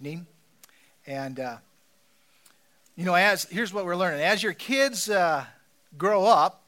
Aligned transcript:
evening. 0.00 0.28
And, 1.08 1.40
uh, 1.40 1.56
you 2.94 3.04
know, 3.04 3.14
as 3.14 3.42
here's 3.50 3.74
what 3.74 3.84
we're 3.84 3.96
learning. 3.96 4.20
As 4.20 4.44
your 4.44 4.52
kids 4.52 5.10
uh, 5.10 5.44
grow 5.96 6.24
up, 6.24 6.62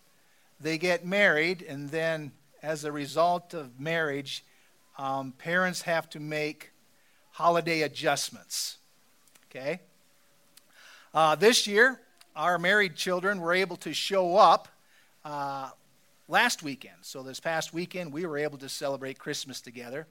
they 0.59 0.79
get 0.79 1.07
married, 1.07 1.63
and 1.63 1.89
then 1.91 2.33
as 2.61 2.83
a 2.83 2.91
result 2.91 3.55
of 3.55 3.79
marriage, 3.79 4.45
um, 4.99 5.31
parents 5.39 5.83
have 5.83 6.11
to 6.11 6.19
make 6.19 6.73
holiday 7.31 7.83
adjustments. 7.83 8.79
Okay? 9.49 9.79
Uh, 11.15 11.37
this 11.37 11.69
year, 11.69 12.01
our 12.35 12.59
married 12.59 12.97
children 12.97 13.41
were 13.41 13.55
able 13.55 13.77
to 13.77 13.93
show 13.95 14.39
up 14.39 14.67
uh, 15.25 15.71
last 16.27 16.65
weekend. 16.65 16.97
So, 17.03 17.23
this 17.23 17.39
past 17.39 17.73
weekend, 17.73 18.13
we 18.13 18.27
were 18.27 18.39
able 18.39 18.59
to 18.59 18.69
celebrate 18.69 19.21
Christmas 19.21 19.61
together. 19.61 20.09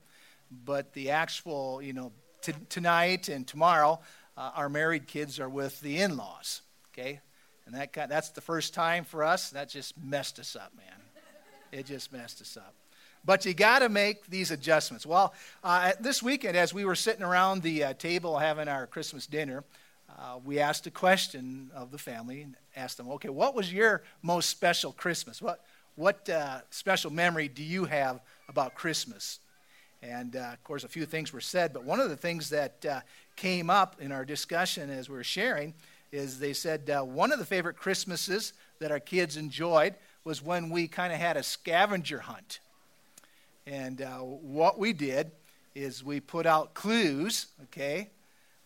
But 0.63 0.93
the 0.93 1.09
actual, 1.09 1.81
you 1.81 1.91
know, 1.91 2.13
t- 2.41 2.53
tonight 2.69 3.29
and 3.29 3.47
tomorrow, 3.47 3.99
uh, 4.37 4.51
our 4.55 4.69
married 4.69 5.07
kids 5.07 5.39
are 5.39 5.49
with 5.49 5.79
the 5.81 6.01
in 6.01 6.17
laws. 6.17 6.61
Okay? 6.93 7.19
And 7.65 7.75
that, 7.75 7.93
that's 7.93 8.29
the 8.29 8.41
first 8.41 8.73
time 8.73 9.03
for 9.03 9.23
us. 9.23 9.51
That 9.51 9.69
just 9.69 9.93
messed 10.01 10.39
us 10.39 10.55
up, 10.55 10.71
man. 10.75 10.85
It 11.71 11.85
just 11.85 12.11
messed 12.11 12.41
us 12.41 12.57
up. 12.57 12.73
But 13.25 13.45
you 13.45 13.53
got 13.53 13.79
to 13.79 13.89
make 13.89 14.27
these 14.27 14.49
adjustments. 14.49 15.05
Well, 15.05 15.33
uh, 15.63 15.91
this 15.99 16.23
weekend, 16.23 16.55
as 16.57 16.73
we 16.73 16.85
were 16.85 16.95
sitting 16.95 17.23
around 17.23 17.61
the 17.61 17.83
uh, 17.83 17.93
table 17.93 18.39
having 18.39 18.67
our 18.67 18.87
Christmas 18.87 19.27
dinner, 19.27 19.63
uh, 20.17 20.39
we 20.43 20.59
asked 20.59 20.87
a 20.87 20.91
question 20.91 21.69
of 21.75 21.91
the 21.91 21.97
family 21.97 22.41
and 22.41 22.55
asked 22.75 22.97
them, 22.97 23.09
okay, 23.09 23.29
what 23.29 23.53
was 23.53 23.71
your 23.71 24.03
most 24.21 24.49
special 24.49 24.91
Christmas? 24.91 25.41
What, 25.41 25.63
what 25.95 26.27
uh, 26.29 26.61
special 26.71 27.11
memory 27.11 27.49
do 27.49 27.63
you 27.63 27.85
have 27.85 28.21
about 28.47 28.73
Christmas? 28.73 29.39
And 30.01 30.35
uh, 30.35 30.51
of 30.53 30.63
course, 30.63 30.83
a 30.83 30.87
few 30.87 31.05
things 31.05 31.33
were 31.33 31.41
said, 31.41 31.73
but 31.73 31.83
one 31.83 31.99
of 31.99 32.09
the 32.09 32.15
things 32.15 32.49
that 32.49 32.85
uh, 32.85 33.01
came 33.35 33.69
up 33.69 34.01
in 34.01 34.11
our 34.11 34.25
discussion 34.25 34.89
as 34.89 35.09
we 35.09 35.15
were 35.15 35.23
sharing 35.23 35.73
is 36.11 36.39
they 36.39 36.53
said 36.53 36.89
uh, 36.89 37.03
one 37.03 37.31
of 37.31 37.39
the 37.39 37.45
favorite 37.45 37.75
Christmases 37.75 38.53
that 38.79 38.91
our 38.91 38.99
kids 38.99 39.37
enjoyed 39.37 39.95
was 40.23 40.41
when 40.41 40.69
we 40.69 40.87
kind 40.87 41.13
of 41.13 41.19
had 41.19 41.37
a 41.37 41.43
scavenger 41.43 42.19
hunt. 42.19 42.59
And 43.67 44.01
uh, 44.01 44.17
what 44.17 44.79
we 44.79 44.93
did 44.93 45.31
is 45.75 46.03
we 46.03 46.19
put 46.19 46.45
out 46.45 46.73
clues, 46.73 47.47
okay, 47.65 48.09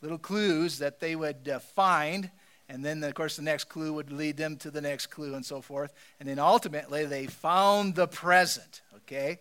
little 0.01 0.17
clues 0.17 0.79
that 0.79 0.99
they 0.99 1.15
would 1.15 1.49
uh, 1.49 1.59
find. 1.59 2.29
And 2.69 2.83
then, 2.83 3.03
of 3.03 3.13
course, 3.13 3.35
the 3.35 3.41
next 3.41 3.65
clue 3.65 3.93
would 3.93 4.11
lead 4.11 4.37
them 4.37 4.55
to 4.57 4.71
the 4.71 4.81
next 4.81 5.07
clue 5.07 5.35
and 5.35 5.45
so 5.45 5.61
forth. 5.61 5.93
And 6.19 6.29
then 6.29 6.39
ultimately, 6.39 7.05
they 7.05 7.27
found 7.27 7.95
the 7.95 8.07
present, 8.07 8.81
okay? 8.95 9.39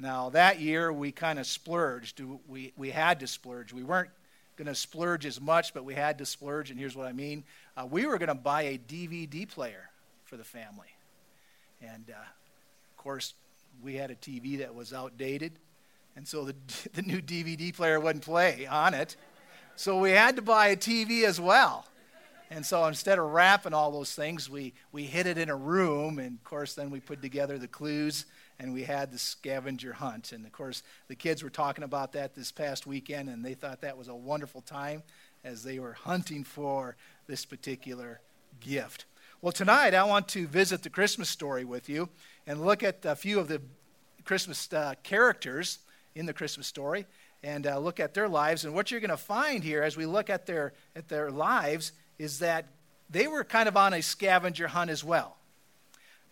Now, 0.00 0.30
that 0.30 0.60
year 0.60 0.90
we 0.90 1.12
kind 1.12 1.38
of 1.38 1.46
splurged. 1.46 2.22
We, 2.48 2.72
we 2.76 2.90
had 2.90 3.20
to 3.20 3.26
splurge. 3.26 3.72
We 3.72 3.82
weren't 3.82 4.08
going 4.56 4.66
to 4.66 4.74
splurge 4.74 5.26
as 5.26 5.38
much, 5.40 5.74
but 5.74 5.84
we 5.84 5.94
had 5.94 6.18
to 6.18 6.26
splurge, 6.26 6.70
and 6.70 6.80
here's 6.80 6.96
what 6.96 7.06
I 7.06 7.12
mean. 7.12 7.44
Uh, 7.76 7.86
we 7.86 8.06
were 8.06 8.16
going 8.16 8.28
to 8.28 8.34
buy 8.34 8.62
a 8.62 8.78
DVD 8.78 9.46
player 9.46 9.90
for 10.24 10.38
the 10.38 10.44
family. 10.44 10.88
And 11.82 12.04
uh, 12.08 12.14
of 12.20 12.96
course, 12.96 13.34
we 13.82 13.94
had 13.94 14.10
a 14.10 14.14
TV 14.14 14.58
that 14.58 14.74
was 14.74 14.94
outdated, 14.94 15.52
and 16.16 16.26
so 16.26 16.44
the, 16.44 16.54
the 16.94 17.02
new 17.02 17.20
DVD 17.20 17.74
player 17.74 18.00
wouldn't 18.00 18.24
play 18.24 18.66
on 18.66 18.94
it. 18.94 19.16
So 19.76 19.98
we 19.98 20.12
had 20.12 20.36
to 20.36 20.42
buy 20.42 20.68
a 20.68 20.76
TV 20.76 21.24
as 21.24 21.38
well. 21.38 21.84
And 22.50 22.66
so 22.66 22.84
instead 22.86 23.18
of 23.18 23.26
wrapping 23.26 23.72
all 23.72 23.92
those 23.92 24.12
things, 24.12 24.50
we, 24.50 24.74
we 24.90 25.04
hid 25.04 25.26
it 25.26 25.38
in 25.38 25.48
a 25.48 25.56
room, 25.56 26.18
and 26.18 26.36
of 26.36 26.44
course, 26.44 26.74
then 26.74 26.90
we 26.90 26.98
put 26.98 27.22
together 27.22 27.58
the 27.58 27.68
clues 27.68 28.26
and 28.58 28.74
we 28.74 28.82
had 28.82 29.10
the 29.10 29.18
scavenger 29.18 29.92
hunt. 29.92 30.32
And 30.32 30.44
of 30.44 30.52
course, 30.52 30.82
the 31.08 31.14
kids 31.14 31.42
were 31.42 31.48
talking 31.48 31.84
about 31.84 32.12
that 32.12 32.34
this 32.34 32.52
past 32.52 32.86
weekend, 32.86 33.28
and 33.28 33.44
they 33.44 33.54
thought 33.54 33.80
that 33.80 33.96
was 33.96 34.08
a 34.08 34.14
wonderful 34.14 34.60
time 34.60 35.02
as 35.44 35.62
they 35.62 35.78
were 35.78 35.94
hunting 35.94 36.44
for 36.44 36.96
this 37.26 37.46
particular 37.46 38.20
gift. 38.60 39.06
Well, 39.40 39.52
tonight 39.52 39.94
I 39.94 40.04
want 40.04 40.28
to 40.28 40.46
visit 40.46 40.82
the 40.82 40.90
Christmas 40.90 41.30
story 41.30 41.64
with 41.64 41.88
you 41.88 42.10
and 42.46 42.60
look 42.60 42.82
at 42.82 43.04
a 43.04 43.16
few 43.16 43.38
of 43.38 43.48
the 43.48 43.62
Christmas 44.24 44.70
uh, 44.72 44.94
characters 45.02 45.78
in 46.14 46.26
the 46.26 46.34
Christmas 46.34 46.66
story 46.66 47.06
and 47.42 47.66
uh, 47.66 47.78
look 47.78 48.00
at 48.00 48.12
their 48.12 48.28
lives. 48.28 48.66
And 48.66 48.74
what 48.74 48.90
you're 48.90 49.00
going 49.00 49.10
to 49.10 49.16
find 49.16 49.64
here 49.64 49.82
as 49.82 49.96
we 49.96 50.04
look 50.04 50.28
at 50.28 50.44
their, 50.44 50.74
at 50.94 51.08
their 51.08 51.30
lives 51.30 51.92
is 52.20 52.40
that 52.40 52.66
they 53.08 53.26
were 53.26 53.42
kind 53.42 53.66
of 53.66 53.78
on 53.78 53.94
a 53.94 54.02
scavenger 54.02 54.68
hunt 54.68 54.90
as 54.90 55.02
well. 55.02 55.38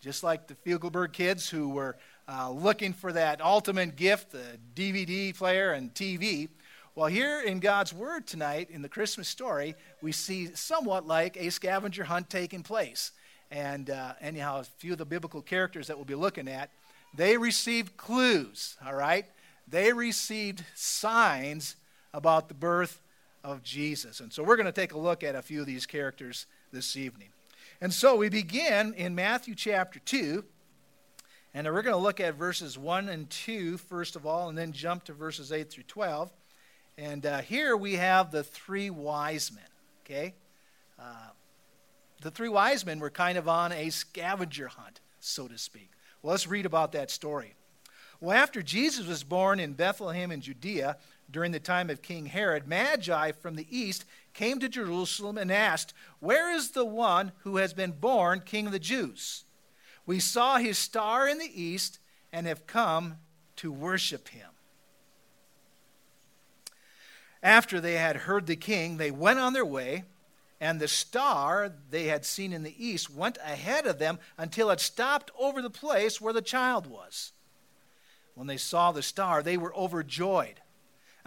Just 0.02 0.22
like 0.22 0.46
the 0.46 0.54
Fiegelberg 0.54 1.14
kids 1.14 1.48
who 1.48 1.70
were 1.70 1.96
uh, 2.28 2.50
looking 2.50 2.92
for 2.92 3.10
that 3.10 3.40
ultimate 3.40 3.96
gift, 3.96 4.32
the 4.32 4.58
DVD 4.74 5.34
player 5.34 5.72
and 5.72 5.92
TV. 5.94 6.50
Well, 6.94 7.06
here 7.06 7.40
in 7.40 7.58
God's 7.58 7.94
Word 7.94 8.26
tonight, 8.26 8.68
in 8.70 8.82
the 8.82 8.88
Christmas 8.88 9.28
story, 9.28 9.74
we 10.02 10.12
see 10.12 10.54
somewhat 10.54 11.06
like 11.06 11.38
a 11.38 11.50
scavenger 11.50 12.04
hunt 12.04 12.28
taking 12.28 12.62
place. 12.62 13.12
And 13.50 13.88
uh, 13.88 14.12
anyhow, 14.20 14.60
a 14.60 14.64
few 14.64 14.92
of 14.92 14.98
the 14.98 15.06
biblical 15.06 15.40
characters 15.40 15.86
that 15.86 15.96
we'll 15.96 16.04
be 16.04 16.14
looking 16.14 16.48
at, 16.48 16.70
they 17.16 17.38
received 17.38 17.96
clues, 17.96 18.76
all 18.84 18.94
right? 18.94 19.24
They 19.66 19.94
received 19.94 20.64
signs 20.74 21.76
about 22.12 22.48
the 22.48 22.54
birth 22.54 23.00
of 23.44 23.62
Jesus. 23.62 24.20
And 24.20 24.32
so 24.32 24.42
we're 24.42 24.56
going 24.56 24.66
to 24.66 24.72
take 24.72 24.92
a 24.92 24.98
look 24.98 25.22
at 25.22 25.34
a 25.34 25.42
few 25.42 25.60
of 25.60 25.66
these 25.66 25.86
characters 25.86 26.46
this 26.72 26.96
evening. 26.96 27.28
And 27.80 27.92
so 27.92 28.16
we 28.16 28.28
begin 28.28 28.94
in 28.94 29.14
Matthew 29.14 29.54
chapter 29.54 30.00
2, 30.00 30.44
and 31.54 31.66
we're 31.66 31.82
going 31.82 31.94
to 31.94 32.02
look 32.02 32.20
at 32.20 32.34
verses 32.34 32.76
1 32.76 33.08
and 33.08 33.30
2 33.30 33.78
first 33.78 34.16
of 34.16 34.26
all, 34.26 34.48
and 34.48 34.58
then 34.58 34.72
jump 34.72 35.04
to 35.04 35.12
verses 35.12 35.52
8 35.52 35.70
through 35.70 35.84
12. 35.84 36.30
And 36.98 37.24
uh, 37.24 37.38
here 37.38 37.76
we 37.76 37.94
have 37.94 38.32
the 38.32 38.42
three 38.42 38.90
wise 38.90 39.52
men, 39.52 39.64
okay? 40.04 40.34
Uh, 40.98 41.30
the 42.20 42.30
three 42.32 42.48
wise 42.48 42.84
men 42.84 42.98
were 42.98 43.10
kind 43.10 43.38
of 43.38 43.48
on 43.48 43.70
a 43.70 43.90
scavenger 43.90 44.66
hunt, 44.66 45.00
so 45.20 45.46
to 45.46 45.56
speak. 45.56 45.90
Well, 46.22 46.32
let's 46.32 46.48
read 46.48 46.66
about 46.66 46.92
that 46.92 47.12
story. 47.12 47.54
Well, 48.20 48.36
after 48.36 48.62
Jesus 48.62 49.06
was 49.06 49.22
born 49.22 49.60
in 49.60 49.74
Bethlehem 49.74 50.32
in 50.32 50.40
Judea 50.40 50.96
during 51.30 51.52
the 51.52 51.60
time 51.60 51.90
of 51.90 52.02
King 52.02 52.26
Herod, 52.26 52.66
Magi 52.66 53.32
from 53.32 53.56
the 53.56 53.66
east 53.70 54.04
came 54.32 54.58
to 54.60 54.68
Jerusalem 54.68 55.36
and 55.36 55.52
asked, 55.52 55.92
Where 56.20 56.50
is 56.54 56.70
the 56.70 56.84
one 56.84 57.32
who 57.40 57.56
has 57.56 57.74
been 57.74 57.92
born 57.92 58.42
King 58.44 58.66
of 58.66 58.72
the 58.72 58.78
Jews? 58.78 59.44
We 60.06 60.20
saw 60.20 60.56
his 60.56 60.78
star 60.78 61.28
in 61.28 61.38
the 61.38 61.62
east 61.62 61.98
and 62.32 62.46
have 62.46 62.66
come 62.66 63.16
to 63.56 63.70
worship 63.70 64.28
him. 64.28 64.48
After 67.42 67.80
they 67.80 67.94
had 67.94 68.16
heard 68.16 68.46
the 68.46 68.56
king, 68.56 68.96
they 68.96 69.10
went 69.10 69.38
on 69.38 69.52
their 69.52 69.64
way, 69.64 70.04
and 70.60 70.80
the 70.80 70.88
star 70.88 71.72
they 71.90 72.04
had 72.04 72.24
seen 72.24 72.52
in 72.52 72.62
the 72.62 72.84
east 72.84 73.10
went 73.10 73.38
ahead 73.44 73.86
of 73.86 73.98
them 73.98 74.18
until 74.36 74.70
it 74.70 74.80
stopped 74.80 75.30
over 75.38 75.62
the 75.62 75.70
place 75.70 76.20
where 76.20 76.32
the 76.32 76.42
child 76.42 76.86
was. 76.86 77.32
When 78.34 78.46
they 78.46 78.56
saw 78.56 78.92
the 78.92 79.02
star, 79.02 79.42
they 79.42 79.56
were 79.56 79.74
overjoyed. 79.76 80.60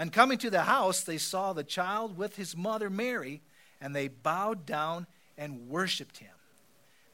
And 0.02 0.12
coming 0.12 0.40
to 0.40 0.50
the 0.50 0.64
house, 0.64 1.02
they 1.02 1.20
saw 1.20 1.54
the 1.54 1.64
child 1.64 2.18
with 2.18 2.36
his 2.36 2.58
mother 2.58 2.90
Mary, 2.90 3.44
and 3.80 3.96
they 3.96 4.08
bowed 4.08 4.66
down 4.66 5.06
and 5.38 5.70
worshiped 5.70 6.18
him. 6.18 6.34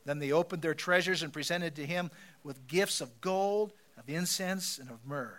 Then 0.05 0.19
they 0.19 0.31
opened 0.31 0.61
their 0.61 0.73
treasures 0.73 1.21
and 1.21 1.33
presented 1.33 1.75
to 1.75 1.85
him 1.85 2.09
with 2.45 2.65
gifts 2.65 3.01
of 3.01 3.19
gold, 3.19 3.73
of 3.97 4.09
incense, 4.09 4.79
and 4.79 4.89
of 4.89 5.05
myrrh. 5.05 5.37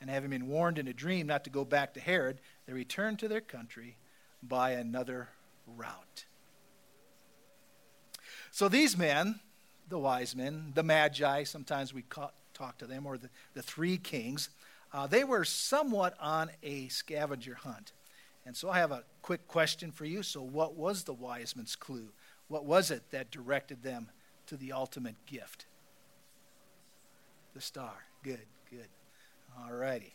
And 0.00 0.08
having 0.08 0.30
been 0.30 0.46
warned 0.46 0.78
in 0.78 0.86
a 0.86 0.92
dream 0.92 1.26
not 1.26 1.42
to 1.42 1.50
go 1.50 1.64
back 1.64 1.94
to 1.94 2.00
Herod, 2.00 2.40
they 2.66 2.72
returned 2.72 3.18
to 3.18 3.26
their 3.26 3.40
country 3.40 3.96
by 4.40 4.70
another 4.70 5.28
route. 5.66 6.24
So 8.52 8.68
these 8.68 8.96
men, 8.96 9.40
the 9.88 9.98
wise 9.98 10.36
men, 10.36 10.70
the 10.76 10.84
magi, 10.84 11.42
sometimes 11.42 11.92
we 11.92 12.04
talk 12.54 12.78
to 12.78 12.86
them, 12.86 13.06
or 13.06 13.18
the, 13.18 13.30
the 13.54 13.62
three 13.62 13.96
kings, 13.96 14.50
uh, 14.92 15.06
they 15.06 15.24
were 15.24 15.44
somewhat 15.44 16.14
on 16.20 16.50
a 16.62 16.88
scavenger 16.88 17.54
hunt. 17.54 17.92
And 18.46 18.56
so 18.56 18.70
I 18.70 18.78
have 18.78 18.90
a 18.90 19.04
quick 19.22 19.46
question 19.46 19.92
for 19.92 20.04
you. 20.04 20.22
So, 20.22 20.42
what 20.42 20.74
was 20.74 21.04
the 21.04 21.12
wise 21.12 21.54
man's 21.54 21.76
clue? 21.76 22.08
What 22.48 22.64
was 22.64 22.90
it 22.90 23.10
that 23.10 23.30
directed 23.30 23.82
them 23.82 24.08
to 24.46 24.56
the 24.56 24.72
ultimate 24.72 25.14
gift? 25.26 25.66
The 27.54 27.60
star. 27.60 27.92
Good, 28.22 28.46
good. 28.70 28.88
All 29.58 29.72
righty. 29.72 30.14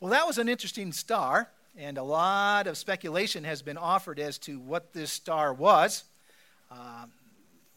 Well, 0.00 0.10
that 0.10 0.26
was 0.26 0.38
an 0.38 0.48
interesting 0.48 0.92
star, 0.92 1.48
and 1.76 1.96
a 1.96 2.02
lot 2.02 2.66
of 2.66 2.76
speculation 2.76 3.44
has 3.44 3.62
been 3.62 3.78
offered 3.78 4.18
as 4.18 4.38
to 4.38 4.58
what 4.58 4.92
this 4.92 5.10
star 5.10 5.54
was. 5.54 6.04
Uh, 6.70 7.06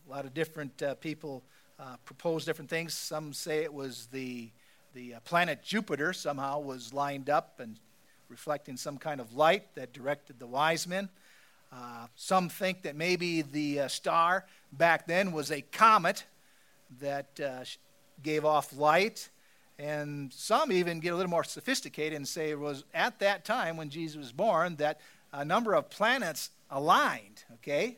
a 0.08 0.12
lot 0.12 0.26
of 0.26 0.34
different 0.34 0.82
uh, 0.82 0.96
people 0.96 1.44
uh, 1.80 1.96
propose 2.06 2.46
different 2.46 2.70
things. 2.70 2.94
Some 2.94 3.32
say 3.32 3.60
it 3.64 3.74
was 3.74 4.08
the, 4.12 4.50
the 4.94 5.16
uh, 5.16 5.20
planet 5.22 5.64
Jupiter, 5.64 6.14
somehow 6.14 6.60
was 6.60 6.94
lined 6.94 7.30
up 7.30 7.60
and 7.60 7.80
reflecting 8.30 8.78
some 8.78 8.98
kind 8.98 9.20
of 9.22 9.34
light 9.34 9.76
that 9.76 9.94
directed 9.94 10.40
the 10.40 10.48
wise 10.48 10.88
men. 10.88 11.10
Uh, 11.72 12.08
some 12.16 12.50
think 12.50 12.82
that 12.84 12.96
maybe 12.96 13.42
the 13.42 13.82
uh, 13.82 13.88
star 13.88 14.46
back 14.72 15.08
then 15.08 15.32
was 15.32 15.52
a 15.52 15.62
comet 15.62 16.26
that 17.00 17.40
uh, 17.40 17.64
gave 18.24 18.46
off 18.46 18.76
light, 18.76 19.30
And 19.80 20.34
some 20.34 20.74
even 20.74 21.00
get 21.00 21.14
a 21.14 21.16
little 21.16 21.30
more 21.30 21.46
sophisticated 21.46 22.14
and 22.14 22.28
say 22.28 22.50
it 22.50 22.60
was 22.60 22.84
at 22.94 23.20
that 23.20 23.46
time 23.46 23.78
when 23.78 23.90
Jesus 23.90 24.18
was 24.18 24.34
born 24.34 24.76
that 24.76 25.00
a 25.32 25.46
number 25.46 25.74
of 25.74 25.90
planets 25.90 26.50
aligned, 26.70 27.46
okay? 27.56 27.98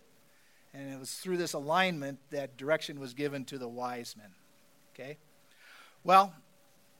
And 0.75 0.93
it 0.93 0.99
was 0.99 1.11
through 1.15 1.37
this 1.37 1.53
alignment 1.53 2.19
that 2.29 2.55
direction 2.55 2.99
was 2.99 3.15
given 3.15 3.45
to 3.45 3.57
the 3.57 3.67
wise 3.67 4.15
men, 4.15 4.29
okay? 4.93 5.17
Well, 6.03 6.35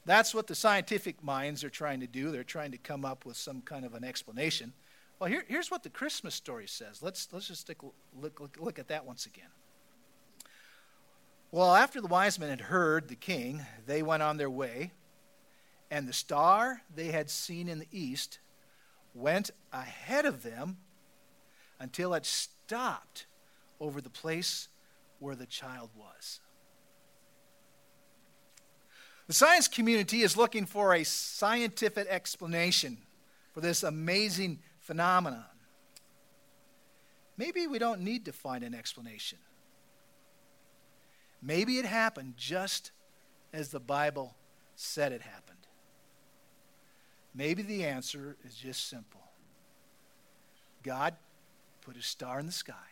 that's 0.06 0.33
what 0.33 0.48
the 0.48 0.56
scientific 0.56 1.24
minds 1.24 1.63
are 1.63 1.69
trying 1.69 2.00
to 2.00 2.07
do. 2.07 2.31
They're 2.31 2.44
trying 2.44 2.71
to 2.71 2.77
come 2.77 3.06
up 3.06 3.25
with 3.25 3.38
some 3.38 3.62
kind 3.62 3.86
of 3.86 3.94
an 3.94 4.03
explanation. 4.03 4.74
Well, 5.19 5.30
here, 5.30 5.44
here's 5.48 5.69
what 5.69 5.83
the 5.83 5.89
Christmas 5.89 6.33
story 6.33 6.68
says. 6.68 7.03
Let's, 7.03 7.27
let's 7.31 7.48
just 7.48 7.68
take, 7.68 7.83
look, 8.19 8.39
look, 8.39 8.57
look 8.59 8.80
at 8.80 8.88
that 8.88 9.06
once 9.06 9.27
again. 9.27 9.50
Well, 11.51 11.75
after 11.75 12.01
the 12.01 12.07
wise 12.07 12.39
men 12.39 12.50
had 12.50 12.62
heard 12.62 13.07
the 13.07 13.15
king, 13.15 13.63
they 13.86 14.01
went 14.01 14.24
on 14.24 14.38
their 14.38 14.50
way, 14.50 14.92
and 15.92 16.07
the 16.07 16.13
star 16.13 16.81
they 16.95 17.07
had 17.07 17.30
seen 17.30 17.68
in 17.68 17.77
the 17.77 17.88
east 17.92 18.39
went 19.13 19.51
ahead 19.74 20.25
of 20.25 20.44
them 20.44 20.77
until 21.80 22.13
it 22.13 22.25
stopped 22.25 23.25
over 23.80 24.00
the 24.00 24.09
place 24.09 24.69
where 25.19 25.36
the 25.36 25.45
child 25.45 25.89
was. 25.95 26.39
The 29.31 29.36
science 29.36 29.69
community 29.69 30.24
is 30.24 30.36
looking 30.36 30.66
for 30.66 30.94
a 30.94 31.06
scientific 31.06 32.06
explanation 32.10 32.98
for 33.54 33.62
this 33.62 33.81
amazing 33.81 34.60
phenomenon. 34.81 35.45
Maybe 37.38 37.66
we 37.66 37.80
don't 37.80 38.01
need 38.01 38.25
to 38.25 38.33
find 38.33 38.62
an 38.62 38.74
explanation. 38.74 39.38
Maybe 41.42 41.78
it 41.78 41.86
happened 41.86 42.33
just 42.36 42.92
as 43.54 43.69
the 43.69 43.80
Bible 43.80 44.36
said 44.75 45.13
it 45.13 45.22
happened. 45.22 45.66
Maybe 47.33 47.62
the 47.63 47.86
answer 47.86 48.36
is 48.44 48.54
just 48.54 48.89
simple 48.89 49.24
God 50.83 51.16
put 51.80 51.95
a 51.95 52.01
star 52.01 52.38
in 52.42 52.48
the 52.48 52.51
sky, 52.51 52.89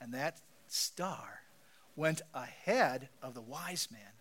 and 0.00 0.12
that 0.12 0.40
star 0.66 1.42
went 1.94 2.20
ahead 2.34 3.10
of 3.22 3.34
the 3.34 3.40
wise 3.40 3.86
man 3.92 4.17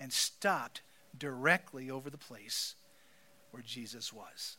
and 0.00 0.12
stopped 0.12 0.82
directly 1.18 1.90
over 1.90 2.10
the 2.10 2.18
place 2.18 2.74
where 3.50 3.62
Jesus 3.62 4.12
was. 4.12 4.56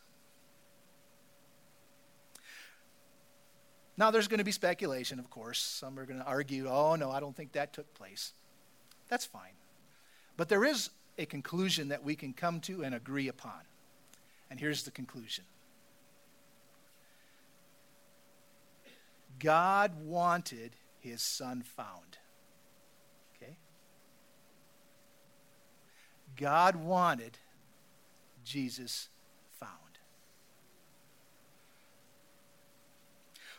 Now, 3.97 4.11
there's 4.11 4.27
going 4.27 4.37
to 4.37 4.43
be 4.43 4.51
speculation, 4.51 5.17
of 5.17 5.29
course. 5.29 5.59
Some 5.59 5.97
are 5.97 6.05
going 6.05 6.19
to 6.19 6.25
argue, 6.25 6.69
oh, 6.69 6.95
no, 6.95 7.09
I 7.09 7.19
don't 7.19 7.35
think 7.35 7.53
that 7.53 7.73
took 7.73 7.91
place. 7.95 8.33
That's 9.09 9.25
fine. 9.25 9.53
But 10.35 10.49
there 10.49 10.63
is 10.63 10.91
a 11.17 11.25
conclusion 11.25 11.87
that 11.87 12.03
we 12.03 12.15
can 12.15 12.33
come 12.33 12.59
to 12.61 12.83
and 12.83 12.93
agree 12.93 13.27
upon. 13.27 13.61
And 14.51 14.59
here's 14.59 14.83
the 14.83 14.91
conclusion 14.91 15.45
God 19.39 19.93
wanted 20.03 20.71
his 20.99 21.21
son 21.21 21.63
found. 21.63 22.17
Okay? 23.35 23.57
God 26.37 26.75
wanted 26.75 27.37
Jesus 28.45 29.09
found. 29.59 29.71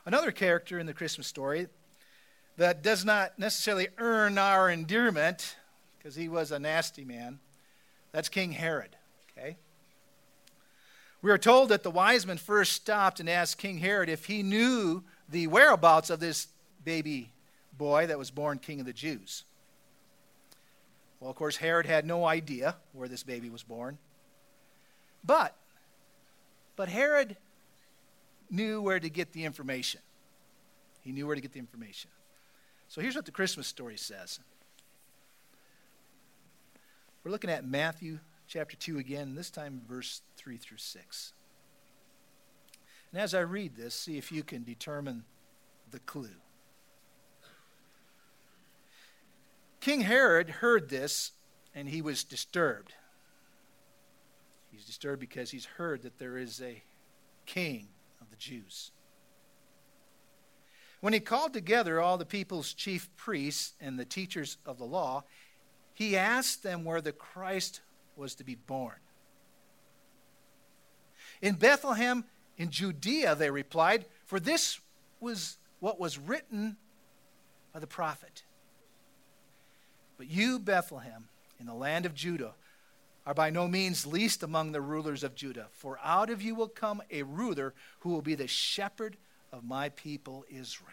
Another 0.06 0.30
character 0.30 0.78
in 0.78 0.86
the 0.86 0.94
Christmas 0.94 1.26
story 1.26 1.66
that 2.56 2.82
does 2.82 3.04
not 3.04 3.38
necessarily 3.38 3.88
earn 3.98 4.38
our 4.38 4.70
endearment, 4.70 5.56
because 5.98 6.14
he 6.14 6.28
was 6.28 6.50
a 6.50 6.58
nasty 6.58 7.04
man, 7.04 7.38
that's 8.12 8.28
King 8.28 8.52
Herod. 8.52 8.96
Okay? 9.36 9.56
We 11.20 11.30
are 11.30 11.38
told 11.38 11.68
that 11.68 11.82
the 11.82 11.90
wise 11.90 12.26
men 12.26 12.38
first 12.38 12.72
stopped 12.72 13.20
and 13.20 13.28
asked 13.28 13.58
King 13.58 13.78
Herod 13.78 14.08
if 14.08 14.24
he 14.26 14.42
knew 14.42 15.02
the 15.28 15.46
whereabouts 15.48 16.10
of 16.10 16.20
this 16.20 16.46
baby 16.84 17.32
boy 17.76 18.06
that 18.06 18.18
was 18.18 18.30
born 18.30 18.58
king 18.58 18.80
of 18.80 18.86
the 18.86 18.92
Jews. 18.92 19.44
Well, 21.20 21.30
of 21.30 21.36
course, 21.36 21.56
Herod 21.56 21.86
had 21.86 22.06
no 22.06 22.24
idea 22.24 22.76
where 22.92 23.08
this 23.08 23.22
baby 23.22 23.50
was 23.50 23.62
born. 23.62 23.98
But, 25.24 25.56
but 26.76 26.88
Herod 26.88 27.36
knew 28.50 28.80
where 28.80 29.00
to 29.00 29.10
get 29.10 29.32
the 29.32 29.44
information. 29.44 30.00
He 31.02 31.12
knew 31.12 31.26
where 31.26 31.34
to 31.34 31.40
get 31.42 31.52
the 31.52 31.58
information. 31.58 32.10
So 32.88 33.00
here's 33.00 33.16
what 33.16 33.26
the 33.26 33.32
Christmas 33.32 33.66
story 33.66 33.96
says. 33.96 34.38
We're 37.24 37.32
looking 37.32 37.50
at 37.50 37.66
Matthew 37.66 38.20
chapter 38.46 38.76
2 38.76 38.98
again, 38.98 39.34
this 39.34 39.50
time 39.50 39.82
verse 39.88 40.22
3 40.36 40.56
through 40.56 40.78
6. 40.78 41.32
And 43.12 43.20
as 43.20 43.34
I 43.34 43.40
read 43.40 43.76
this, 43.76 43.94
see 43.94 44.18
if 44.18 44.30
you 44.30 44.42
can 44.42 44.64
determine 44.64 45.24
the 45.90 45.98
clue. 46.00 46.28
King 49.80 50.00
Herod 50.02 50.50
heard 50.50 50.88
this 50.88 51.32
and 51.74 51.88
he 51.88 52.02
was 52.02 52.24
disturbed. 52.24 52.94
He's 54.70 54.84
disturbed 54.84 55.20
because 55.20 55.50
he's 55.50 55.64
heard 55.64 56.02
that 56.02 56.18
there 56.18 56.36
is 56.36 56.60
a 56.60 56.82
king 57.46 57.88
of 58.20 58.30
the 58.30 58.36
Jews. 58.36 58.90
When 61.00 61.12
he 61.12 61.20
called 61.20 61.52
together 61.52 62.00
all 62.00 62.18
the 62.18 62.26
people's 62.26 62.72
chief 62.72 63.08
priests 63.16 63.74
and 63.80 63.98
the 63.98 64.04
teachers 64.04 64.56
of 64.66 64.78
the 64.78 64.84
law, 64.84 65.24
he 65.94 66.16
asked 66.16 66.62
them 66.62 66.84
where 66.84 67.00
the 67.00 67.12
Christ 67.12 67.80
was 68.16 68.34
to 68.36 68.44
be 68.44 68.56
born. 68.56 68.96
In 71.40 71.54
Bethlehem 71.54 72.24
in 72.56 72.70
Judea, 72.70 73.36
they 73.36 73.50
replied, 73.50 74.06
for 74.26 74.40
this 74.40 74.80
was 75.20 75.56
what 75.78 76.00
was 76.00 76.18
written 76.18 76.76
by 77.72 77.78
the 77.78 77.86
prophet. 77.86 78.42
But 80.18 80.28
you, 80.28 80.58
Bethlehem, 80.58 81.28
in 81.58 81.66
the 81.66 81.74
land 81.74 82.04
of 82.04 82.14
Judah, 82.14 82.54
are 83.24 83.34
by 83.34 83.50
no 83.50 83.68
means 83.68 84.06
least 84.06 84.42
among 84.42 84.72
the 84.72 84.80
rulers 84.80 85.22
of 85.22 85.34
Judah, 85.34 85.68
for 85.70 85.98
out 86.02 86.28
of 86.28 86.42
you 86.42 86.54
will 86.54 86.68
come 86.68 87.00
a 87.10 87.22
ruler 87.22 87.72
who 88.00 88.10
will 88.10 88.22
be 88.22 88.34
the 88.34 88.46
shepherd 88.46 89.16
of 89.52 89.64
my 89.64 89.88
people 89.90 90.44
Israel. 90.50 90.92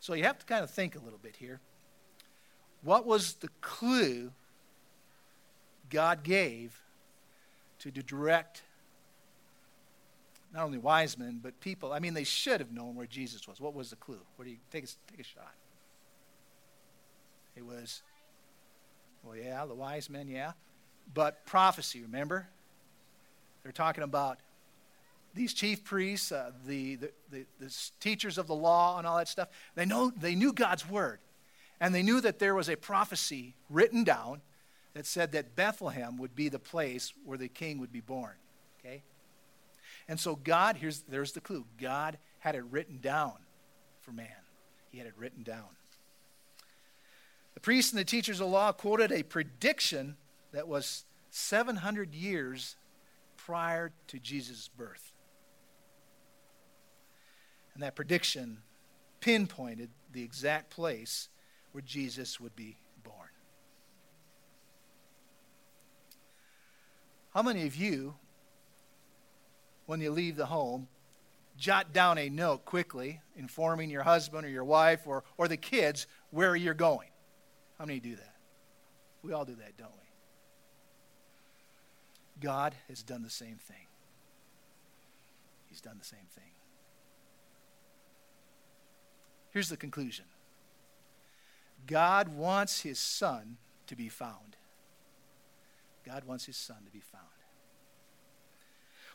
So 0.00 0.14
you 0.14 0.24
have 0.24 0.38
to 0.38 0.46
kind 0.46 0.62
of 0.62 0.70
think 0.70 0.96
a 0.96 0.98
little 0.98 1.18
bit 1.18 1.36
here. 1.36 1.60
What 2.82 3.06
was 3.06 3.34
the 3.34 3.48
clue 3.62 4.32
God 5.88 6.22
gave 6.22 6.78
to 7.78 7.90
direct 7.90 8.62
not 10.54 10.64
only 10.64 10.78
wise 10.78 11.18
men, 11.18 11.40
but 11.42 11.58
people. 11.60 11.92
I 11.92 11.98
mean, 11.98 12.14
they 12.14 12.24
should 12.24 12.60
have 12.60 12.72
known 12.72 12.94
where 12.94 13.06
Jesus 13.06 13.48
was. 13.48 13.60
What 13.60 13.74
was 13.74 13.90
the 13.90 13.96
clue? 13.96 14.20
Where 14.36 14.46
do 14.46 14.52
you 14.52 14.58
take 14.70 14.84
a, 14.84 14.86
take 15.10 15.20
a 15.20 15.24
shot? 15.24 15.52
It 17.56 17.64
was, 17.64 18.02
well, 19.22 19.36
yeah, 19.36 19.64
the 19.66 19.74
wise 19.74 20.10
men, 20.10 20.28
yeah. 20.28 20.52
But 21.12 21.46
prophecy, 21.46 22.02
remember? 22.02 22.48
They're 23.62 23.72
talking 23.72 24.04
about 24.04 24.38
these 25.34 25.52
chief 25.52 25.84
priests, 25.84 26.30
uh, 26.32 26.52
the, 26.66 26.96
the, 26.96 27.10
the, 27.30 27.46
the 27.60 27.76
teachers 28.00 28.38
of 28.38 28.46
the 28.46 28.54
law, 28.54 28.98
and 28.98 29.06
all 29.06 29.18
that 29.18 29.28
stuff. 29.28 29.48
They, 29.74 29.84
know, 29.84 30.10
they 30.10 30.34
knew 30.34 30.52
God's 30.52 30.88
word. 30.88 31.18
And 31.80 31.94
they 31.94 32.02
knew 32.02 32.20
that 32.20 32.38
there 32.38 32.54
was 32.54 32.68
a 32.68 32.76
prophecy 32.76 33.54
written 33.68 34.04
down 34.04 34.40
that 34.94 35.06
said 35.06 35.32
that 35.32 35.56
Bethlehem 35.56 36.16
would 36.18 36.36
be 36.36 36.48
the 36.48 36.60
place 36.60 37.12
where 37.24 37.36
the 37.36 37.48
king 37.48 37.78
would 37.78 37.92
be 37.92 38.00
born. 38.00 38.34
Okay? 38.78 39.02
And 40.08 40.18
so 40.18 40.36
God, 40.36 40.76
here's 40.76 41.00
there's 41.02 41.32
the 41.32 41.40
clue. 41.40 41.64
God 41.80 42.18
had 42.38 42.54
it 42.54 42.64
written 42.70 43.00
down 43.00 43.34
for 44.02 44.12
man. 44.12 44.28
He 44.90 44.98
had 44.98 45.06
it 45.06 45.14
written 45.16 45.42
down. 45.42 45.66
The 47.54 47.60
priests 47.60 47.92
and 47.92 48.00
the 48.00 48.04
teachers 48.04 48.40
of 48.40 48.48
law 48.48 48.72
quoted 48.72 49.12
a 49.12 49.22
prediction 49.22 50.16
that 50.52 50.68
was 50.68 51.04
700 51.30 52.14
years 52.14 52.76
prior 53.36 53.92
to 54.08 54.18
Jesus' 54.18 54.68
birth. 54.68 55.12
And 57.74 57.82
that 57.82 57.96
prediction 57.96 58.58
pinpointed 59.20 59.90
the 60.12 60.22
exact 60.22 60.70
place 60.70 61.28
where 61.72 61.82
Jesus 61.82 62.38
would 62.38 62.54
be 62.54 62.76
born. 63.02 63.28
How 67.32 67.42
many 67.42 67.66
of 67.66 67.74
you 67.74 68.14
when 69.86 70.00
you 70.00 70.10
leave 70.10 70.36
the 70.36 70.46
home, 70.46 70.88
jot 71.56 71.92
down 71.92 72.18
a 72.18 72.28
note 72.28 72.64
quickly 72.64 73.20
informing 73.36 73.90
your 73.90 74.02
husband 74.02 74.44
or 74.44 74.48
your 74.48 74.64
wife 74.64 75.06
or, 75.06 75.24
or 75.36 75.48
the 75.48 75.56
kids 75.56 76.06
where 76.30 76.56
you're 76.56 76.74
going. 76.74 77.08
How 77.78 77.84
many 77.84 78.00
do 78.00 78.16
that? 78.16 78.36
We 79.22 79.32
all 79.32 79.44
do 79.44 79.54
that, 79.56 79.76
don't 79.76 79.90
we? 79.90 80.08
God 82.40 82.74
has 82.88 83.02
done 83.02 83.22
the 83.22 83.30
same 83.30 83.56
thing. 83.56 83.86
He's 85.68 85.80
done 85.80 85.96
the 85.98 86.04
same 86.04 86.26
thing. 86.34 86.50
Here's 89.50 89.68
the 89.68 89.76
conclusion 89.76 90.24
God 91.86 92.28
wants 92.28 92.80
his 92.80 92.98
son 92.98 93.56
to 93.86 93.96
be 93.96 94.08
found. 94.08 94.56
God 96.04 96.24
wants 96.24 96.44
his 96.44 96.56
son 96.56 96.78
to 96.84 96.90
be 96.90 97.00
found. 97.00 97.24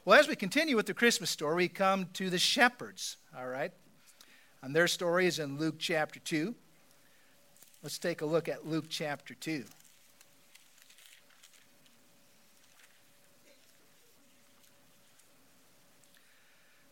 Well, 0.06 0.20
as 0.20 0.28
we 0.28 0.36
continue 0.36 0.76
with 0.76 0.86
the 0.86 0.94
Christmas 0.94 1.30
story, 1.30 1.56
we 1.56 1.68
come 1.68 2.08
to 2.14 2.30
the 2.30 2.40
shepherds, 2.40 3.18
all 3.38 3.48
right? 3.48 3.72
And 4.64 4.76
their 4.76 4.88
story 4.88 5.28
is 5.28 5.40
in 5.40 5.58
Luke 5.60 5.76
chapter 5.78 6.20
2. 6.20 6.56
Let's 7.82 7.98
take 7.98 8.20
a 8.20 8.26
look 8.26 8.50
at 8.50 8.68
Luke 8.68 8.88
chapter 8.90 9.34
2. 9.34 9.64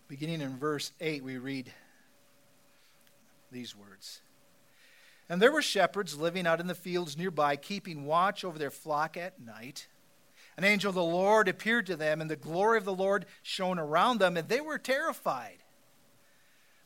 Beginning 0.08 0.40
in 0.40 0.58
verse 0.58 0.94
8, 1.02 1.26
we 1.26 1.38
read 1.38 1.74
these 3.52 3.76
words. 3.76 4.22
And 5.28 5.42
there 5.42 5.52
were 5.52 5.62
shepherds 5.62 6.18
living 6.18 6.48
out 6.48 6.62
in 6.62 6.68
the 6.68 6.74
fields 6.74 7.18
nearby, 7.18 7.58
keeping 7.58 8.06
watch 8.06 8.46
over 8.46 8.58
their 8.58 8.72
flock 8.72 9.18
at 9.18 9.42
night. 9.42 9.88
An 10.56 10.64
angel 10.64 10.88
of 10.88 10.96
the 10.96 11.04
Lord 11.04 11.50
appeared 11.50 11.86
to 11.88 11.98
them, 11.98 12.22
and 12.22 12.32
the 12.32 12.38
glory 12.38 12.78
of 12.78 12.86
the 12.86 12.96
Lord 12.96 13.26
shone 13.44 13.78
around 13.78 14.20
them, 14.20 14.38
and 14.38 14.48
they 14.48 14.62
were 14.62 14.78
terrified. 14.78 15.58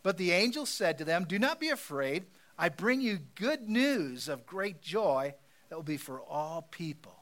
But 0.01 0.17
the 0.17 0.31
angel 0.31 0.65
said 0.65 0.97
to 0.97 1.05
them, 1.05 1.25
Do 1.25 1.37
not 1.37 1.59
be 1.59 1.69
afraid. 1.69 2.25
I 2.57 2.69
bring 2.69 3.01
you 3.01 3.19
good 3.35 3.67
news 3.67 4.27
of 4.27 4.45
great 4.45 4.81
joy 4.81 5.33
that 5.69 5.75
will 5.75 5.83
be 5.83 5.97
for 5.97 6.21
all 6.21 6.67
people. 6.69 7.15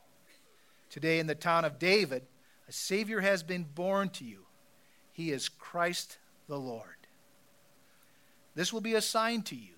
Today, 0.90 1.20
in 1.20 1.28
the 1.28 1.36
town 1.36 1.66
of 1.66 1.80
David, 1.80 2.26
a 2.68 2.72
Savior 2.72 3.22
has 3.22 3.44
been 3.44 3.64
born 3.64 4.10
to 4.10 4.26
you. 4.26 4.46
He 5.12 5.32
is 5.32 5.50
Christ 5.50 6.18
the 6.48 6.58
Lord. 6.58 6.86
This 8.56 8.74
will 8.74 8.82
be 8.82 8.96
a 8.96 9.02
sign 9.02 9.44
to 9.44 9.56
you. 9.56 9.76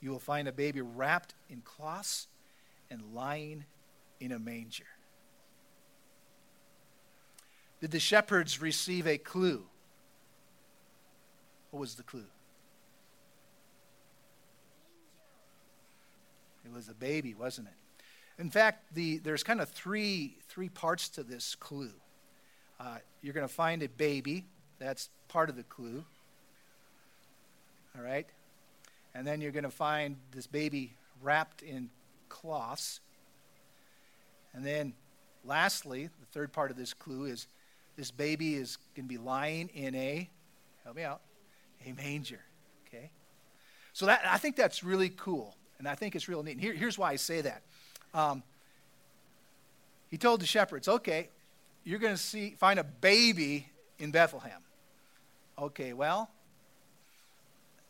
You 0.00 0.10
will 0.10 0.18
find 0.18 0.48
a 0.48 0.52
baby 0.52 0.80
wrapped 0.80 1.34
in 1.48 1.60
cloths 1.60 2.26
and 2.90 3.14
lying 3.14 3.64
in 4.20 4.32
a 4.32 4.38
manger. 4.38 4.84
Did 7.80 7.90
the 7.90 8.00
shepherds 8.00 8.60
receive 8.60 9.06
a 9.06 9.18
clue? 9.18 9.64
What 11.70 11.80
was 11.80 11.96
the 11.96 12.02
clue? 12.02 12.26
It 16.64 16.72
was 16.72 16.88
a 16.88 16.94
baby, 16.94 17.34
wasn't 17.34 17.68
it? 17.68 17.74
In 18.42 18.50
fact, 18.50 18.94
the, 18.94 19.18
there's 19.18 19.42
kind 19.42 19.60
of 19.60 19.68
three, 19.68 20.38
three 20.48 20.68
parts 20.68 21.08
to 21.10 21.22
this 21.22 21.54
clue. 21.54 21.92
Uh, 22.80 22.98
you're 23.22 23.34
going 23.34 23.46
to 23.46 23.52
find 23.52 23.82
a 23.82 23.88
baby, 23.88 24.44
that's 24.78 25.08
part 25.28 25.48
of 25.48 25.56
the 25.56 25.62
clue. 25.62 26.04
All 27.96 28.04
right? 28.04 28.26
And 29.14 29.26
then 29.26 29.40
you're 29.40 29.52
going 29.52 29.64
to 29.64 29.70
find 29.70 30.16
this 30.32 30.46
baby 30.46 30.94
wrapped 31.22 31.62
in 31.62 31.90
cloths. 32.28 33.00
And 34.52 34.66
then, 34.66 34.94
lastly, 35.44 36.06
the 36.06 36.26
third 36.32 36.52
part 36.52 36.70
of 36.70 36.76
this 36.76 36.92
clue 36.92 37.26
is 37.26 37.46
this 37.96 38.10
baby 38.10 38.54
is 38.56 38.78
going 38.96 39.08
to 39.08 39.12
be 39.12 39.18
lying 39.18 39.68
in 39.68 39.94
a, 39.94 40.28
help 40.82 40.96
me 40.96 41.04
out, 41.04 41.20
a 41.86 41.92
manger. 41.92 42.40
Okay? 42.88 43.10
So 43.92 44.06
that, 44.06 44.22
I 44.26 44.38
think 44.38 44.56
that's 44.56 44.82
really 44.82 45.10
cool. 45.10 45.54
And 45.78 45.88
I 45.88 45.94
think 45.94 46.14
it's 46.14 46.28
real 46.28 46.42
neat. 46.42 46.58
Here, 46.60 46.72
here's 46.72 46.98
why 46.98 47.10
I 47.10 47.16
say 47.16 47.40
that. 47.40 47.62
Um, 48.12 48.42
he 50.10 50.16
told 50.18 50.40
the 50.40 50.46
shepherds, 50.46 50.88
okay, 50.88 51.28
you're 51.84 51.98
going 51.98 52.14
to 52.14 52.20
see, 52.20 52.50
find 52.58 52.78
a 52.78 52.84
baby 52.84 53.68
in 53.98 54.10
Bethlehem. 54.10 54.60
Okay, 55.58 55.92
well, 55.92 56.30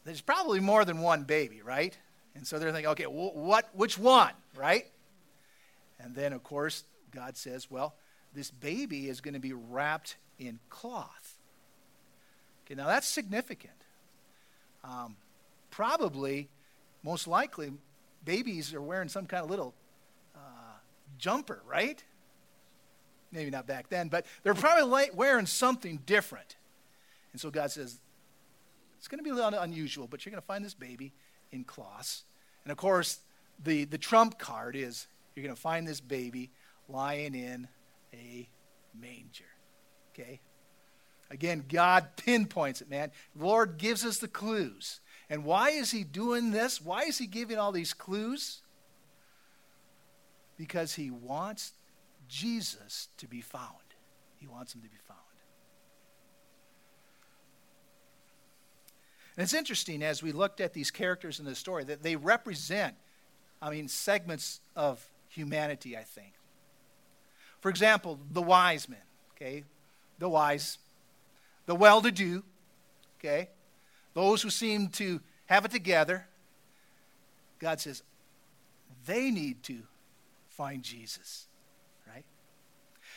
there's 0.05 0.21
probably 0.21 0.61
more 0.61 0.85
than 0.85 0.99
one 0.99 1.25
baby, 1.25 1.63
right? 1.63 1.97
And 2.35 2.47
so 2.47 2.59
they're 2.59 2.73
thinking, 2.73 2.91
okay, 2.91 3.05
what, 3.05 3.69
which 3.75 3.99
one, 3.99 4.33
right? 4.57 4.87
And 6.01 6.15
then, 6.15 6.33
of 6.33 6.43
course, 6.43 6.85
God 7.15 7.37
says, 7.37 7.71
well, 7.71 7.95
this 8.35 8.51
baby 8.51 9.09
is 9.09 9.21
going 9.21 9.35
to 9.35 9.41
be 9.41 9.53
wrapped 9.53 10.17
in 10.39 10.59
cloth. 10.69 11.39
Okay, 12.65 12.75
now 12.75 12.87
that's 12.87 13.07
significant. 13.07 13.73
Um, 14.83 15.17
probably, 15.71 16.49
most 17.05 17.29
likely, 17.29 17.71
babies 18.25 18.73
are 18.75 18.81
wearing 18.81 19.09
some 19.09 19.27
kind 19.27 19.45
of 19.45 19.51
little 19.51 19.75
uh, 20.35 20.39
jumper, 21.19 21.63
right? 21.69 22.03
Maybe 23.31 23.51
not 23.51 23.67
back 23.67 23.89
then, 23.91 24.09
but 24.09 24.27
they're 24.43 24.55
probably 24.55 25.11
wearing 25.15 25.47
something 25.47 26.01
different. 26.07 26.57
And 27.33 27.41
so 27.41 27.51
God 27.51 27.71
says, 27.71 28.01
it's 28.99 29.07
going 29.07 29.19
to 29.19 29.25
be 29.25 29.31
a 29.31 29.35
little 29.35 29.61
unusual, 29.61 30.07
but 30.07 30.25
you're 30.25 30.31
going 30.31 30.41
to 30.41 30.47
find 30.47 30.65
this 30.65 30.75
baby 30.75 31.13
in 31.53 31.65
cloths. 31.65 32.25
And 32.65 32.73
of 32.73 32.79
course, 32.79 33.19
the, 33.63 33.85
the 33.85 33.99
trump 33.99 34.39
card 34.39 34.75
is 34.75 35.07
you're 35.35 35.45
going 35.45 35.55
to 35.55 35.61
find 35.61 35.87
this 35.87 36.01
baby 36.01 36.51
lying 36.89 37.35
in 37.35 37.69
a 38.15 38.49
manger. 38.99 39.45
Okay? 40.13 40.41
Again, 41.31 41.65
God 41.69 42.17
pinpoints 42.17 42.81
it, 42.81 42.89
man. 42.89 43.11
Lord 43.37 43.77
gives 43.77 44.05
us 44.07 44.19
the 44.19 44.29
clues. 44.29 45.01
And 45.31 45.45
why 45.45 45.71
is 45.71 45.91
he 45.91 46.05
doing 46.05 46.51
this? 46.51 46.81
Why 46.81 47.03
is 47.03 47.19
he 47.19 47.27
giving 47.27 47.59
all 47.59 47.73
these 47.73 47.93
clues? 47.93 48.61
Because 50.57 50.95
he 50.95 51.11
wants 51.11 51.73
Jesus 52.29 53.09
to 53.19 53.27
be 53.27 53.41
found. 53.41 53.73
He 54.39 54.47
wants 54.47 54.75
him 54.75 54.83
to 54.83 54.89
be 54.89 54.97
found. 55.09 55.21
And 59.37 59.43
it's 59.43 59.55
interesting 59.55 60.03
as 60.03 60.23
we 60.23 60.33
looked 60.33 60.61
at 60.61 60.73
these 60.73 60.91
characters 60.91 61.41
in 61.41 61.45
the 61.45 61.55
story 61.55 61.85
that 61.85 62.03
they 62.03 62.15
represent, 62.15 62.95
I 63.61 63.71
mean, 63.71 63.89
segments 63.89 64.61
of 64.77 65.05
humanity, 65.29 65.97
I 65.97 66.03
think. 66.03 66.35
For 67.61 67.69
example, 67.69 68.21
the 68.31 68.43
wise 68.43 68.89
men, 68.89 69.01
okay? 69.33 69.65
The 70.19 70.29
wise, 70.29 70.79
the 71.67 71.75
well 71.75 72.01
to 72.03 72.13
do, 72.13 72.45
okay? 73.19 73.49
Those 74.15 74.43
who 74.43 74.51
seem 74.51 74.89
to 74.91 75.21
have 75.47 75.65
it 75.65 75.71
together. 75.71 76.27
God 77.59 77.81
says, 77.81 78.03
they 79.07 79.31
need 79.31 79.63
to 79.65 79.79
find 80.49 80.83
Jesus, 80.83 81.47
right? 82.07 82.25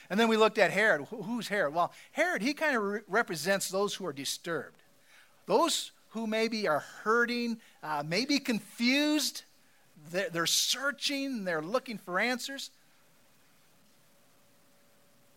And 0.10 0.20
then 0.20 0.28
we 0.28 0.38
looked 0.38 0.58
at 0.58 0.72
Herod. 0.72 1.08
Who's 1.10 1.48
Herod? 1.48 1.74
Well, 1.74 1.94
Herod, 2.12 2.42
he 2.42 2.54
kind 2.54 2.76
of 2.76 2.84
re- 2.84 3.02
represents 3.08 3.70
those 3.70 3.94
who 3.94 4.06
are 4.06 4.14
disturbed, 4.14 4.82
those 5.46 5.92
who 6.10 6.28
maybe 6.28 6.68
are 6.68 6.84
hurting, 7.04 7.60
uh, 7.84 8.04
maybe 8.06 8.40
confused. 8.40 9.44
They're, 10.12 10.30
they're 10.30 10.46
searching, 10.46 11.44
they're 11.44 11.62
looking 11.62 11.98
for 11.98 12.20
answers. 12.20 12.72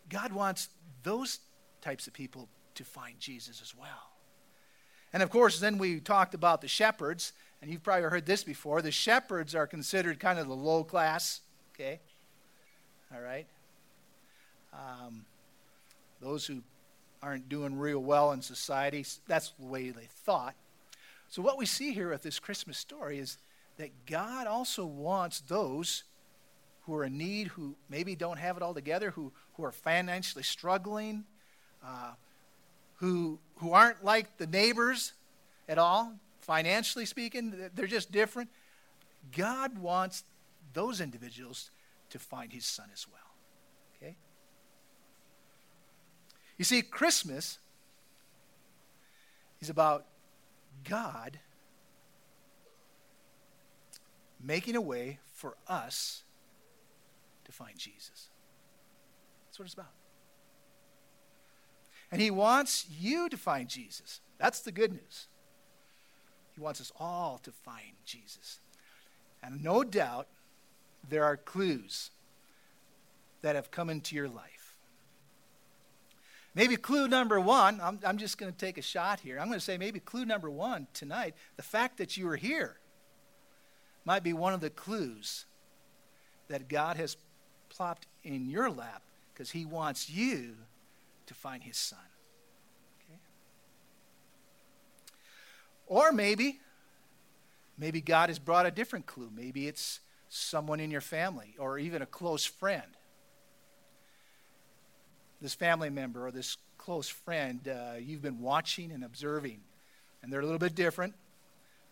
God 0.09 0.33
wants 0.33 0.69
those 1.03 1.39
types 1.81 2.07
of 2.07 2.13
people 2.13 2.49
to 2.75 2.83
find 2.83 3.19
Jesus 3.19 3.61
as 3.61 3.75
well. 3.75 4.10
And 5.13 5.21
of 5.21 5.29
course, 5.29 5.59
then 5.59 5.77
we 5.77 5.99
talked 5.99 6.33
about 6.33 6.61
the 6.61 6.67
shepherds, 6.67 7.33
and 7.61 7.69
you've 7.69 7.83
probably 7.83 8.09
heard 8.09 8.25
this 8.25 8.43
before. 8.43 8.81
The 8.81 8.91
shepherds 8.91 9.53
are 9.55 9.67
considered 9.67 10.19
kind 10.19 10.39
of 10.39 10.47
the 10.47 10.55
low 10.55 10.83
class, 10.83 11.41
okay? 11.73 11.99
All 13.13 13.21
right? 13.21 13.47
Um, 14.73 15.25
those 16.21 16.45
who 16.45 16.61
aren't 17.21 17.49
doing 17.49 17.77
real 17.77 17.99
well 17.99 18.31
in 18.31 18.41
society, 18.41 19.05
that's 19.27 19.51
the 19.59 19.65
way 19.65 19.89
they 19.89 20.07
thought. 20.25 20.55
So, 21.29 21.41
what 21.41 21.57
we 21.57 21.65
see 21.65 21.93
here 21.93 22.09
with 22.09 22.23
this 22.23 22.39
Christmas 22.39 22.77
story 22.77 23.19
is 23.19 23.37
that 23.77 24.05
God 24.05 24.47
also 24.47 24.85
wants 24.85 25.41
those 25.41 26.03
who 26.81 26.95
are 26.95 27.05
in 27.05 27.17
need, 27.17 27.47
who 27.47 27.75
maybe 27.89 28.15
don't 28.15 28.37
have 28.37 28.57
it 28.57 28.63
all 28.63 28.73
together, 28.73 29.11
who, 29.11 29.31
who 29.53 29.63
are 29.63 29.71
financially 29.71 30.43
struggling, 30.43 31.23
uh, 31.85 32.11
who, 33.01 33.39
who 33.55 33.73
aren't 33.73 34.05
like 34.05 34.37
the 34.37 34.45
neighbors 34.45 35.13
at 35.67 35.79
all, 35.79 36.13
financially 36.39 37.05
speaking, 37.05 37.71
they're 37.73 37.87
just 37.87 38.11
different. 38.11 38.49
God 39.35 39.79
wants 39.79 40.23
those 40.73 41.01
individuals 41.01 41.71
to 42.11 42.19
find 42.19 42.53
his 42.53 42.63
son 42.63 42.89
as 42.93 43.07
well. 43.11 43.21
Okay? 43.97 44.15
You 46.57 46.63
see, 46.63 46.83
Christmas 46.83 47.57
is 49.61 49.69
about 49.71 50.05
God 50.87 51.39
making 54.43 54.75
a 54.75 54.81
way 54.81 55.17
for 55.33 55.57
us 55.67 56.21
to 57.45 57.51
find 57.51 57.75
Jesus. 57.79 58.29
That's 59.47 59.57
what 59.57 59.65
it's 59.65 59.73
about. 59.73 60.00
And 62.11 62.21
He 62.21 62.31
wants 62.31 62.85
you 62.89 63.29
to 63.29 63.37
find 63.37 63.69
Jesus. 63.69 64.19
That's 64.37 64.61
the 64.61 64.71
good 64.71 64.91
news. 64.91 65.27
He 66.53 66.61
wants 66.61 66.81
us 66.81 66.91
all 66.99 67.39
to 67.43 67.51
find 67.51 67.93
Jesus. 68.05 68.59
And 69.41 69.63
no 69.63 69.83
doubt 69.83 70.27
there 71.09 71.23
are 71.23 71.37
clues 71.37 72.11
that 73.41 73.55
have 73.55 73.71
come 73.71 73.89
into 73.89 74.15
your 74.15 74.27
life. 74.27 74.61
Maybe 76.53 76.75
clue 76.75 77.07
number 77.07 77.39
one, 77.39 77.79
I'm, 77.81 77.99
I'm 78.05 78.17
just 78.17 78.37
going 78.37 78.51
to 78.51 78.57
take 78.57 78.77
a 78.77 78.81
shot 78.81 79.21
here. 79.21 79.39
I'm 79.39 79.47
going 79.47 79.59
to 79.59 79.65
say 79.65 79.77
maybe 79.77 79.99
clue 79.99 80.25
number 80.25 80.49
one 80.49 80.87
tonight 80.93 81.33
the 81.55 81.63
fact 81.63 81.97
that 81.97 82.17
you 82.17 82.27
are 82.27 82.35
here. 82.35 82.77
might 84.03 84.23
be 84.23 84.33
one 84.33 84.53
of 84.53 84.59
the 84.59 84.69
clues 84.69 85.45
that 86.49 86.67
God 86.67 86.97
has 86.97 87.15
plopped 87.69 88.05
in 88.23 88.49
your 88.49 88.69
lap 88.69 89.01
because 89.33 89.51
he 89.51 89.65
wants 89.65 90.09
you 90.09 90.55
to 91.31 91.39
find 91.39 91.63
his 91.63 91.77
son. 91.77 91.99
Okay? 93.09 93.19
Or 95.87 96.11
maybe, 96.11 96.59
maybe 97.77 98.01
God 98.01 98.29
has 98.29 98.37
brought 98.37 98.65
a 98.65 98.71
different 98.71 99.05
clue. 99.05 99.29
Maybe 99.33 99.67
it's 99.67 100.01
someone 100.29 100.81
in 100.81 100.91
your 100.91 101.01
family 101.01 101.55
or 101.57 101.79
even 101.79 102.01
a 102.01 102.05
close 102.05 102.45
friend. 102.45 102.97
This 105.41 105.53
family 105.53 105.89
member 105.89 106.27
or 106.27 106.31
this 106.31 106.57
close 106.77 107.07
friend 107.07 107.65
uh, 107.67 107.93
you've 107.97 108.21
been 108.21 108.41
watching 108.41 108.91
and 108.91 109.03
observing, 109.03 109.61
and 110.21 110.31
they're 110.31 110.41
a 110.41 110.45
little 110.45 110.59
bit 110.59 110.75
different. 110.75 111.15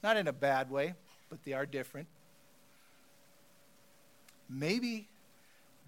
Not 0.04 0.18
in 0.18 0.28
a 0.28 0.34
bad 0.34 0.70
way, 0.70 0.94
but 1.30 1.44
they 1.46 1.54
are 1.54 1.66
different. 1.66 2.08
Maybe 4.50 5.08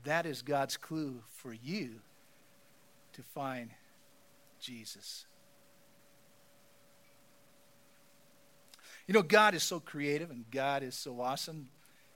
that 0.05 0.25
is 0.25 0.41
God's 0.41 0.77
clue 0.77 1.21
for 1.29 1.53
you 1.53 1.99
to 3.21 3.29
find 3.29 3.69
Jesus. 4.59 5.25
You 9.07 9.13
know, 9.13 9.21
God 9.21 9.53
is 9.53 9.63
so 9.63 9.79
creative 9.79 10.31
and 10.31 10.45
God 10.51 10.83
is 10.83 10.95
so 10.95 11.19
awesome. 11.21 11.69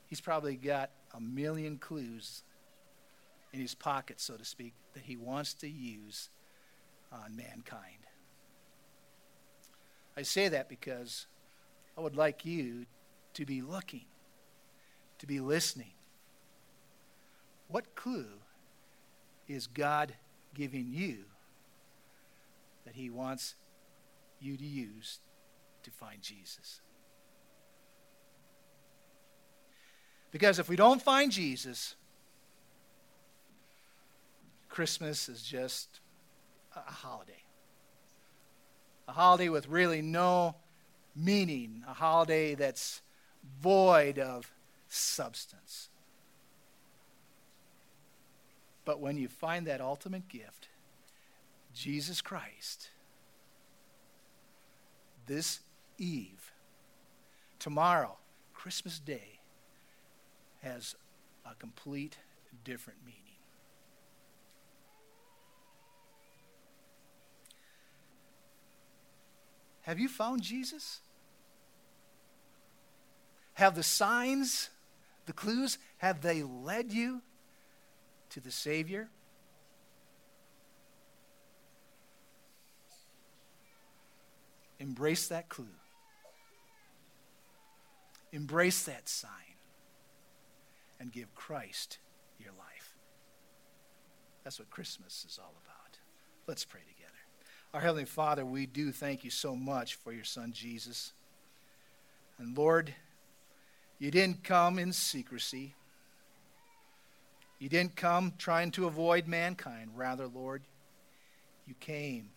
He's 0.07 0.21
probably 0.21 0.55
got 0.55 0.91
a 1.13 1.19
million 1.19 1.77
clues 1.77 2.43
in 3.53 3.59
his 3.59 3.75
pocket, 3.75 4.19
so 4.19 4.35
to 4.35 4.45
speak, 4.45 4.73
that 4.93 5.03
he 5.03 5.17
wants 5.17 5.53
to 5.55 5.69
use 5.69 6.29
on 7.11 7.35
mankind. 7.35 8.05
I 10.17 10.23
say 10.23 10.47
that 10.47 10.69
because 10.69 11.27
I 11.97 12.01
would 12.01 12.15
like 12.15 12.45
you 12.45 12.85
to 13.33 13.45
be 13.45 13.61
looking, 13.61 14.05
to 15.19 15.27
be 15.27 15.39
listening. 15.39 15.93
What 17.67 17.95
clue 17.95 18.27
is 19.47 19.67
God 19.67 20.13
giving 20.55 20.87
you 20.91 21.17
that 22.85 22.95
He 22.95 23.09
wants 23.09 23.55
you 24.39 24.57
to 24.57 24.65
use 24.65 25.19
to 25.83 25.91
find 25.91 26.21
Jesus? 26.21 26.81
Because 30.31 30.59
if 30.59 30.67
we 30.67 30.75
don't 30.75 31.01
find 31.01 31.31
Jesus, 31.31 31.95
Christmas 34.67 35.29
is 35.29 35.41
just 35.41 36.01
a 36.75 36.91
holiday. 36.91 37.43
A 39.07 39.13
holiday 39.13 39.47
with 39.47 39.69
really 39.69 40.01
no 40.01 40.55
meaning, 41.15 41.83
a 41.87 41.93
holiday 41.93 42.55
that's 42.55 43.01
void 43.61 44.19
of 44.19 44.51
substance. 44.89 45.89
But 48.85 48.99
when 48.99 49.17
you 49.17 49.27
find 49.27 49.65
that 49.65 49.81
ultimate 49.81 50.29
gift, 50.29 50.69
Jesus 51.73 52.21
Christ, 52.21 52.89
this 55.25 55.59
eve, 55.97 56.51
tomorrow, 57.57 58.17
Christmas 58.53 58.99
Day, 58.99 59.39
has 60.61 60.95
a 61.45 61.55
complete 61.55 62.17
different 62.63 62.99
meaning. 63.03 63.21
Have 69.81 69.99
you 69.99 70.09
found 70.09 70.41
Jesus? 70.41 71.01
Have 73.53 73.75
the 73.75 73.83
signs, 73.83 74.69
the 75.25 75.33
clues, 75.33 75.77
have 75.97 76.21
they 76.21 76.41
led 76.41 76.91
you 76.91 77.21
to 78.35 78.41
the 78.41 78.51
Savior? 78.51 79.07
Embrace 84.77 85.29
that 85.29 85.47
clue. 85.47 85.69
Embrace 88.33 88.83
that 88.83 89.07
sign. 89.07 89.31
And 90.99 91.13
give 91.13 91.33
Christ 91.33 91.99
your 92.37 92.51
life. 92.59 92.97
That's 94.43 94.59
what 94.59 94.69
Christmas 94.69 95.25
is 95.25 95.39
all 95.41 95.53
about. 95.63 95.97
Let's 96.45 96.65
pray 96.65 96.81
together. 96.81 97.13
Our 97.73 97.79
Heavenly 97.79 98.03
Father, 98.03 98.45
we 98.45 98.65
do 98.65 98.91
thank 98.91 99.23
you 99.23 99.29
so 99.29 99.55
much 99.55 99.95
for 99.95 100.11
your 100.11 100.25
Son 100.25 100.51
Jesus. 100.51 101.13
And 102.37 102.57
Lord, 102.57 102.93
you 103.97 104.11
didn't 104.11 104.43
come 104.43 104.77
in 104.77 104.91
secrecy. 104.91 105.73
You 107.59 107.69
didn't 107.69 107.95
come 107.95 108.33
trying 108.37 108.71
to 108.71 108.85
avoid 108.85 109.27
mankind. 109.27 109.91
Rather, 109.95 110.27
Lord, 110.27 110.63
you 111.65 111.73
came 111.79 112.29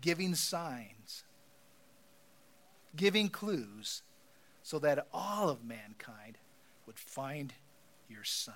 giving 0.00 0.34
signs, 0.34 1.24
giving 2.94 3.28
clues, 3.28 4.02
so 4.62 4.78
that 4.80 5.06
all 5.12 5.48
of 5.48 5.64
mankind 5.64 6.38
would 6.86 6.98
find 6.98 7.52
your 8.08 8.24
Son. 8.24 8.54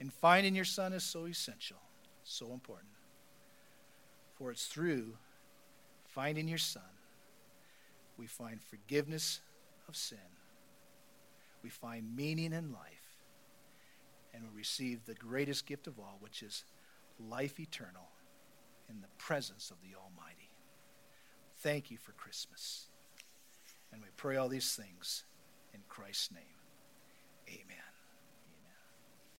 And 0.00 0.12
finding 0.12 0.54
your 0.54 0.64
Son 0.64 0.92
is 0.92 1.02
so 1.02 1.24
essential, 1.24 1.78
so 2.24 2.52
important. 2.52 2.90
For 4.36 4.50
it's 4.50 4.66
through 4.66 5.16
finding 6.06 6.48
your 6.48 6.58
Son 6.58 6.82
we 8.18 8.26
find 8.26 8.60
forgiveness 8.60 9.40
of 9.88 9.96
sin, 9.96 10.18
we 11.62 11.70
find 11.70 12.16
meaning 12.16 12.52
in 12.52 12.72
life 12.72 12.97
and 14.38 14.46
will 14.46 14.56
receive 14.56 15.04
the 15.04 15.14
greatest 15.14 15.66
gift 15.66 15.88
of 15.88 15.98
all, 15.98 16.16
which 16.20 16.44
is 16.44 16.64
life 17.18 17.58
eternal 17.58 18.08
in 18.88 19.00
the 19.00 19.08
presence 19.18 19.72
of 19.72 19.76
the 19.82 19.96
Almighty. 19.96 20.50
Thank 21.56 21.90
you 21.90 21.98
for 21.98 22.12
Christmas. 22.12 22.86
And 23.92 24.00
we 24.00 24.08
pray 24.16 24.36
all 24.36 24.48
these 24.48 24.76
things 24.76 25.24
in 25.74 25.80
Christ's 25.88 26.30
name. 26.30 26.42
Amen. 27.48 27.87